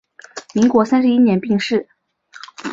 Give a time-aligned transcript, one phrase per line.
[0.55, 1.87] 民国三十一年病逝。